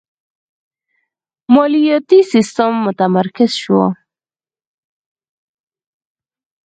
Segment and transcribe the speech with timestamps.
[1.53, 3.81] مالیاتی سیستم متمرکز شو.